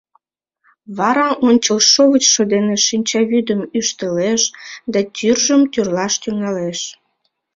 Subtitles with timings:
[0.97, 4.41] Вара ончылшовычшо дене шинчавӱдым ӱштылеш
[4.93, 6.79] да тӱржым тӱрлаш тӱҥалеш.